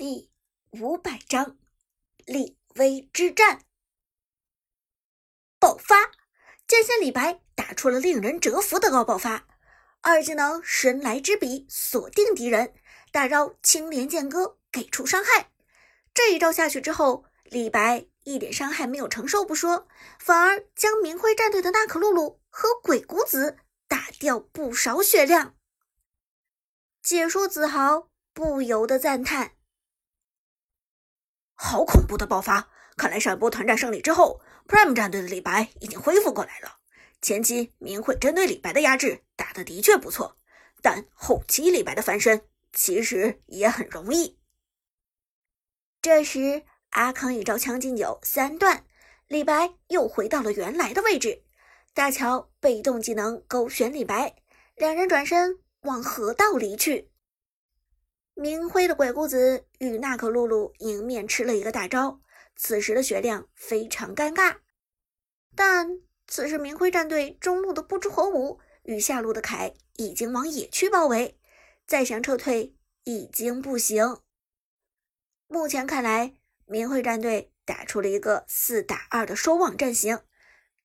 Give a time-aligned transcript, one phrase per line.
[0.00, 0.30] 第
[0.70, 1.58] 五百章
[2.24, 3.60] 立威之战
[5.58, 6.10] 爆发！
[6.66, 9.46] 剑仙李白打出了令人折服的高爆发，
[10.00, 12.72] 二技能神来之笔锁定敌人，
[13.12, 15.50] 大招青莲剑歌给出伤害。
[16.14, 19.86] 这一招下去之后，李白一点伤害没有承受不说，
[20.18, 25.54] 反而将明辉战队的娜可露露和鬼谷子打掉不少血量。
[27.02, 29.58] 解说子豪不由得赞叹。
[31.62, 32.70] 好恐怖的爆发！
[32.96, 36.78] 看来上一波团战胜利之后，Prime 战队的李白已经恢复过来了。
[37.20, 40.38] 前期明慧针对李白的压制打得的确不错，
[40.80, 44.38] 但后期李白的翻身其实也很容易。
[46.00, 48.86] 这时，阿康一招将进酒三段，
[49.28, 51.44] 李白又回到了原来的位置。
[51.92, 54.34] 大乔被动技能勾选李白，
[54.76, 57.09] 两人转身往河道离去。
[58.40, 62.22] 明辉的鬼谷子与娜可露露迎面吃了一个大招，
[62.56, 64.56] 此时的血量非常尴尬。
[65.54, 71.38] 但此时明辉战队中路的不知火舞与下路的凯已经往野区包围，
[71.86, 72.74] 再想撤退
[73.04, 74.20] 已经不行。
[75.46, 76.32] 目前看来，
[76.64, 80.18] 明辉战队打出了一个四打二的收网阵型，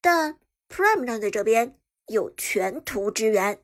[0.02, 3.64] 但 Prime 战队这边有全图支援，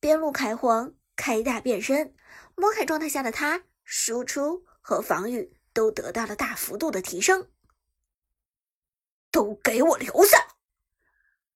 [0.00, 2.14] 边路凯皇开大变身。
[2.54, 7.50] 魔凯状态下的他，输出和防御都得到了大幅度的提升。
[9.30, 10.56] 都给我留下！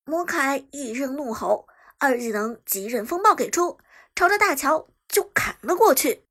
[0.04, 3.80] 魔凯一声怒吼，二技能极刃风暴给出，
[4.14, 6.26] 朝着大乔就砍了过去。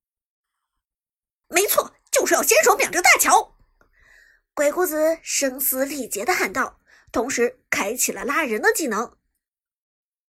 [1.48, 3.58] 没错，就是要先手秒掉大乔！
[4.54, 6.80] 鬼谷子声嘶力竭的喊道，
[7.12, 9.18] 同时开启了拉人的技能。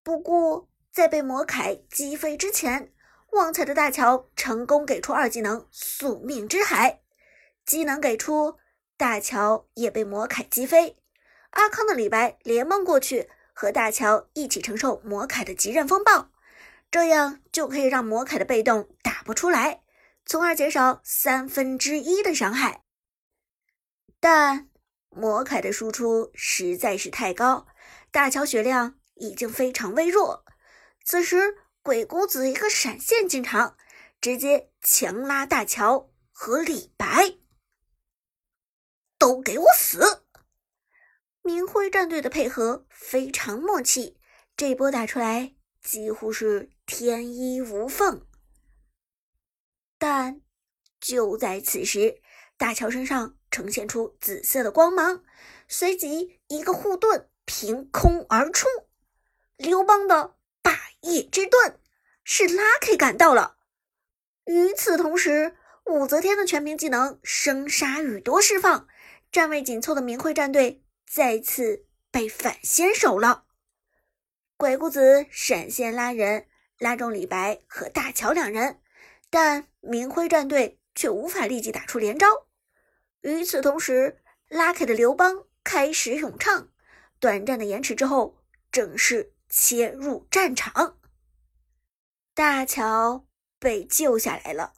[0.03, 2.94] 不过，在被魔凯击飞之前。
[3.35, 7.01] 旺财的大乔成功给出二技能宿命之海，
[7.67, 8.59] 技能给出，
[8.97, 10.97] 大乔也被魔凯击飞。
[11.51, 16.31] 阿康的李白连忙过去和大乔一起承受魔凯的极刃风暴，
[16.93, 19.83] 这样就可以让魔凯的被动打不出来，
[20.25, 22.85] 从而减少三分之一的伤害。
[24.21, 24.69] 但
[25.11, 27.67] 魔凯的输出实在是太高，
[28.13, 30.45] 大乔血量已经非常微弱，
[31.05, 31.57] 此时。
[31.85, 33.77] 鬼谷子一个闪现进场，
[34.19, 37.37] 直接强拉大乔和李白，
[39.19, 40.25] 都给我死！
[41.43, 44.17] 明辉战队的配合非常默契，
[44.57, 48.27] 这波打出来几乎是天衣无缝。
[49.99, 50.41] 但
[50.99, 52.23] 就在此时，
[52.57, 55.23] 大乔身上呈现出紫色的光芒，
[55.69, 58.67] 随即一个护盾凭空而出，
[59.59, 60.37] 刘邦的。
[61.05, 61.79] 夜之盾
[62.25, 63.57] 是 Lucky 赶到了。
[64.47, 65.57] 与此同时，
[65.87, 68.89] 武则天的全屏技能生杀予夺释放，
[69.31, 73.45] 站位紧凑的明辉战队再次被反先手了。
[74.57, 76.47] 鬼谷子闪现拉人，
[76.79, 78.81] 拉中李白和大乔两人，
[79.29, 82.27] 但明辉战队却无法立即打出连招。
[83.21, 86.71] 与此同时，Lucky 的刘邦开始咏唱，
[87.19, 88.39] 短暂的延迟之后，
[88.73, 89.34] 正式。
[89.57, 90.99] 切入战场，
[92.35, 93.25] 大乔
[93.61, 94.73] 被救下来了。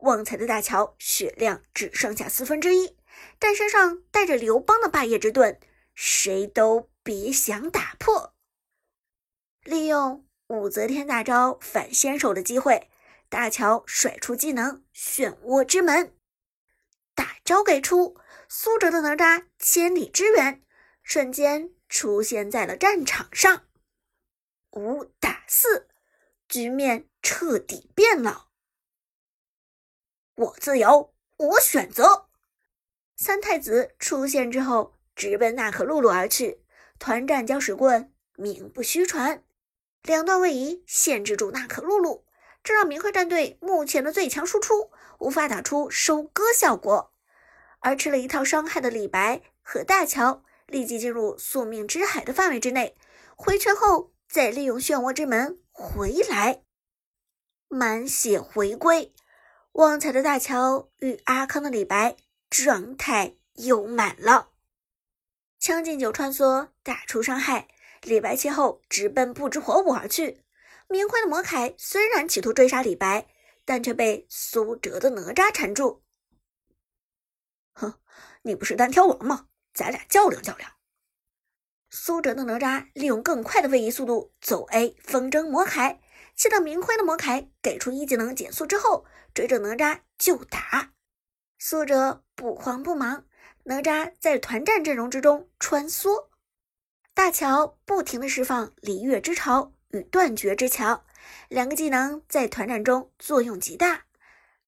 [0.00, 2.94] 旺财的大乔血量只剩下四分之一，
[3.38, 5.58] 但身上带着刘邦的霸业之盾，
[5.94, 8.34] 谁都别想打破。
[9.62, 12.90] 利用武则天大招反先手的机会，
[13.30, 16.14] 大乔甩出技能漩涡之门，
[17.14, 20.62] 大招给出，苏哲的哪吒千里支援，
[21.02, 23.67] 瞬间出现在了战场上。
[24.72, 25.88] 五打四，
[26.48, 28.48] 局面彻底变了。
[30.34, 32.28] 我自由，我选择。
[33.16, 36.62] 三太子出现之后，直奔娜可露露而去。
[36.98, 39.42] 团战交使棍，名不虚传。
[40.02, 42.26] 两段位移限制住娜可露露，
[42.62, 47.12] 这让明辉战队目前的最强输出无法打出收割效果。
[47.80, 52.96] 而吃了一套伤害的李白和大乔立即进入宿命之海的范围之内，
[53.34, 54.12] 回城后。
[54.28, 56.62] 再利用漩涡之门回来，
[57.68, 59.14] 满血回归。
[59.72, 62.16] 旺财的大乔与阿康的李白
[62.50, 64.50] 状态又满了。
[65.58, 67.68] 将进酒穿梭，打出伤害。
[68.02, 70.44] 李白切后直奔不知火舞而去。
[70.88, 73.28] 明辉的魔凯虽然企图追杀李白，
[73.64, 76.04] 但却被苏哲的哪吒缠住。
[77.72, 77.94] 哼，
[78.42, 79.48] 你不是单挑王吗？
[79.74, 80.77] 咱俩较量较量。
[81.90, 85.98] 苏哲的哪吒利用更快的位移速度走 A 风筝魔铠，
[86.36, 90.92] 气到明辉的魔凯给出一技能减速之后，追着哪吒就打。
[91.58, 93.24] 苏哲不慌不忙，
[93.64, 96.28] 哪吒在团战阵容之中穿梭，
[97.14, 101.04] 大乔不停的释放离月之潮与断绝之桥，
[101.48, 104.04] 两个技能在团战中作用极大。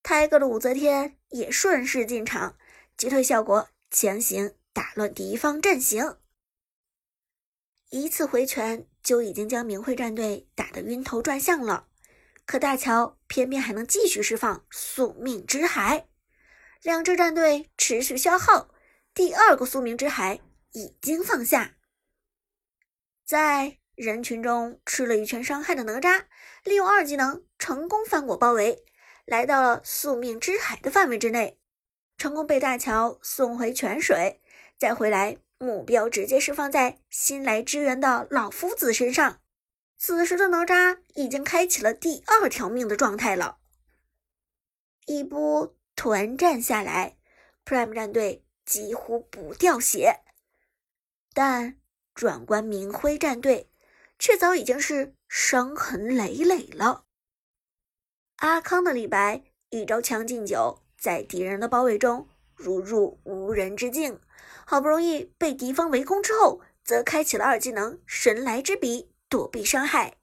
[0.03, 2.57] 泰戈的武则天也顺势进场，
[2.97, 6.17] 击退效果强行打乱敌方阵型，
[7.91, 11.89] 一次回拳就已经将明慧战队打得晕头转向了。
[12.47, 16.09] 可大乔偏偏还能继续释放宿命之海。
[16.83, 18.75] 两支战队持续消耗，
[19.15, 20.41] 第二个宿命之海
[20.73, 21.77] 已经放下，
[23.25, 26.25] 在人群中吃了一拳伤害的哪吒，
[26.65, 28.85] 利用二技能成功翻过包围，
[29.27, 31.61] 来到了宿命之海的范围之内，
[32.17, 34.41] 成功被大乔送回泉水，
[34.79, 39.41] 再回来，目标直接是放在新来支援的老夫子身上。
[39.97, 43.59] 此时的哪吒已经开启了第二条命的状态了，
[45.07, 45.77] 一波。
[45.97, 47.19] 团战下来
[47.63, 50.21] ，Prime 战队几乎不掉血，
[51.35, 51.79] 但
[52.15, 53.71] 转关明辉战队
[54.19, 57.05] 却早已经是伤痕累累了。
[58.37, 64.19] 阿康的李白一招将进酒，在敌人的包围中如入无人之境，
[64.71, 70.19] 好不容易被敌方围攻之后，则开启了二技能神来之笔躲避伤害。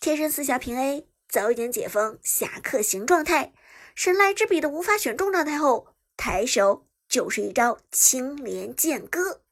[0.00, 3.52] 贴身四侠平 A 早已经解封侠客行状态。
[3.96, 9.42] 神来之笔的无法选中状态后，抬手就是一招青莲剑歌，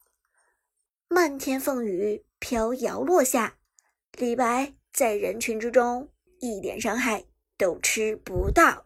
[1.09, 3.57] 漫天凤羽飘摇落下，
[4.13, 6.07] 李白在人群之中
[6.39, 7.25] 一点伤害
[7.57, 8.85] 都吃不到。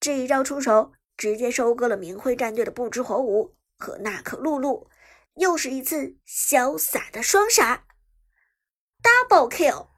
[0.00, 4.88] 这一招出手，直接收割了明辉战队的不知火舞和娜可露露，
[5.34, 7.86] 又是一次潇洒的双杀
[9.02, 9.88] ，double kill。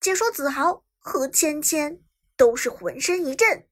[0.00, 2.04] 解说子豪和芊芊。
[2.34, 3.68] 都是浑身一震，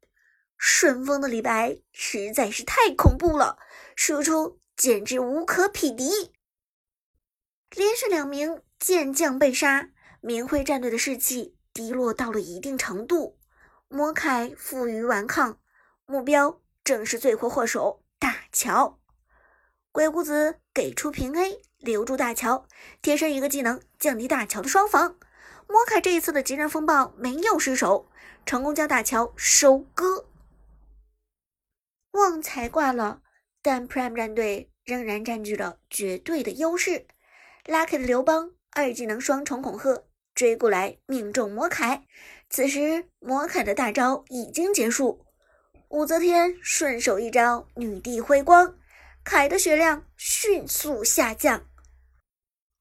[0.57, 3.59] 顺风的李白实在是太恐怖了，
[3.97, 6.33] 输出简直无可匹敌。
[7.75, 9.91] 连续两名剑将被杀，
[10.21, 13.41] 明辉战队的士气低落到了一定程度。
[13.89, 15.59] 魔凯负隅顽抗，
[16.07, 19.01] 目标正是罪魁祸首大乔。
[19.91, 22.69] 鬼谷子给出平 A，留住大乔，
[23.03, 25.17] 贴身一个技能降低大乔的双防。
[25.67, 28.07] 魔卡这一次的极刃风暴没有失手。
[28.47, 30.27] 成功将大乔收割，
[32.13, 33.21] 旺财挂了，
[33.63, 37.07] 但 Prime 战队仍然占据了绝对的优势。
[37.67, 42.07] Lucky 的刘邦二技能双重恐吓追过来，命中魔凯。
[42.49, 45.27] 此时魔凯的大招已经结束，
[45.91, 48.79] 武则天顺手一招女帝辉光，
[49.25, 51.69] 凯的血量迅速下降。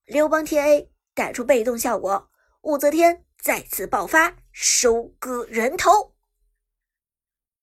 [0.05, 2.29] 刘邦贴 A 带出被动效果，
[2.61, 4.35] 武则天再次爆发。
[4.51, 6.13] 收割人头，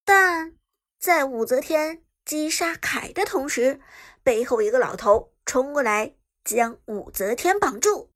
[0.05, 0.57] 但
[0.99, 3.81] 在武则天击杀凯的同时，
[4.23, 8.11] 背后一个老头冲过来将武则天绑住。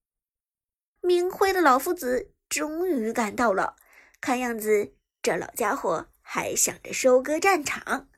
[1.01, 3.77] 明辉的老夫子终于赶到了，
[4.21, 8.09] 看样子这老家伙还想着收割战场。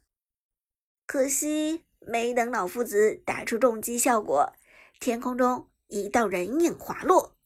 [1.06, 4.52] 可惜没等老夫子打出重击效果，
[5.00, 7.38] 天空中一道人影滑落，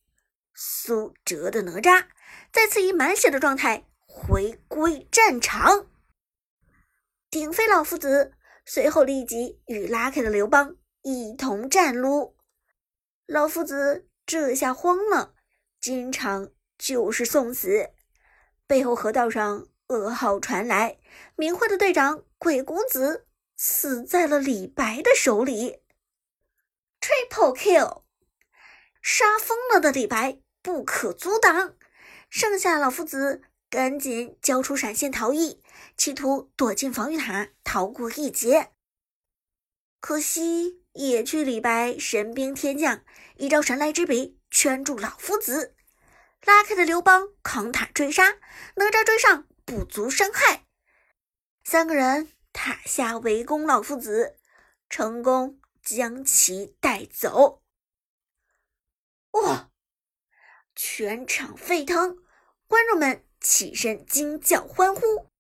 [0.55, 2.09] 苏哲的哪吒。
[2.51, 5.87] 再次以满血的状态回归战场，
[7.31, 8.33] 顶飞老夫子，
[8.65, 12.37] 随后立即与拉开的刘邦一同战撸。
[13.27, 15.37] 老夫子这下慌了，
[15.81, 17.91] 经常就是送死。
[18.67, 20.99] 背后河道上噩耗传来，
[21.37, 23.27] 明慧的队长鬼谷子
[23.57, 25.81] 死在了李白的手里。
[27.01, 28.03] Triple kill，
[29.01, 31.77] 杀疯了的李白不可阻挡。
[32.29, 35.63] 剩下老夫子赶紧交出闪现逃逸，
[35.97, 38.73] 企图躲进防御塔逃过一劫。
[40.01, 43.05] 可惜野区李白神兵天降，
[43.37, 45.77] 一招神来之笔圈住老夫子，
[46.45, 48.39] 拉开的刘邦扛塔追杀，
[48.75, 50.65] 哪吒追上不足伤害，
[51.65, 54.39] 三个人塔下围攻老夫子，
[54.89, 57.65] 成功将其带走。
[59.33, 59.73] 哇！
[60.77, 62.23] 全场沸腾，
[62.69, 65.33] 观众们起身惊叫欢呼。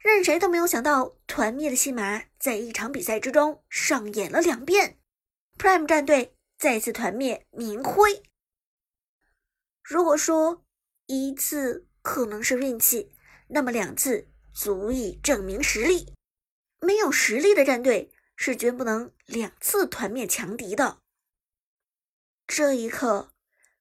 [0.00, 4.98] 任谁都没有想到，团灭的戏码在一场比赛之中上演了两遍。
[5.56, 8.24] Prime 战队再次团灭明辉。
[9.82, 10.64] 如果说
[11.06, 13.12] 一次可能是运气，
[13.48, 16.14] 那么两次足以证明实力。
[16.80, 21.00] 没有实力的战队是绝不能两次团灭强敌的。
[22.46, 23.32] 这一刻。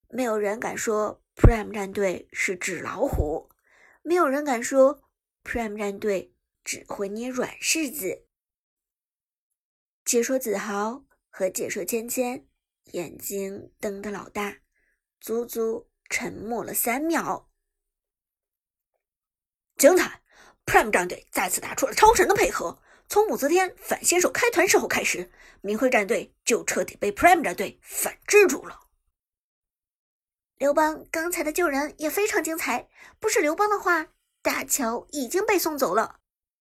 [0.07, 3.49] 没有人敢说 Prime 战队是纸老虎，
[4.01, 5.03] 没有人敢说
[5.43, 8.25] Prime 战队只会捏软柿子。
[10.05, 12.47] 解说子豪和解说芊芊
[12.91, 14.59] 眼睛瞪得老大，
[15.19, 17.49] 足足沉默了三秒。
[19.85, 20.19] 精彩
[20.65, 22.79] ！Prime 战队再次打出了超神的配合。
[23.07, 28.79] 从武则天反先手开团时候开始，明辉战队就彻底被 Prime 战队反制住了。
[30.57, 32.89] 刘邦刚才的救人也非常精彩，
[33.19, 34.07] 不是刘邦的话，
[34.41, 36.19] 大乔已经被送走了。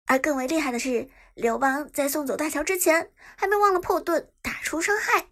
[0.07, 5.27] 而更为厉害的是，刘邦在送走大乔之前，还没忘了破盾打出伤害。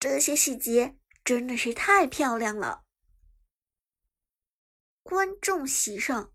[0.00, 2.82] 这些细节真的是太漂亮了。
[5.04, 6.32] 观众席上，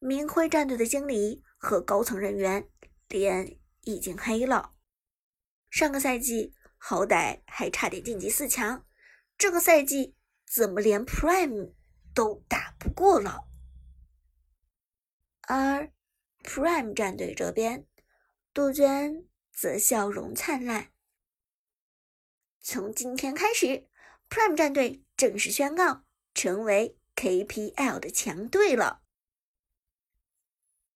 [0.00, 2.68] 明辉战队的经理和高层人员。
[3.10, 4.74] 脸已经黑了。
[5.68, 8.86] 上个赛季好歹还差点晋级四强，
[9.36, 10.14] 这个赛季
[10.46, 11.72] 怎么连 Prime
[12.14, 13.48] 都打不过了？
[15.42, 15.90] 而
[16.44, 17.84] Prime 战队这边，
[18.54, 20.92] 杜鹃则笑容灿烂。
[22.60, 23.88] 从今天开始
[24.28, 28.99] ，Prime 战队正式宣告成为 KPL 的强队了。